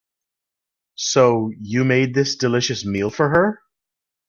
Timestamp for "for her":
3.11-3.61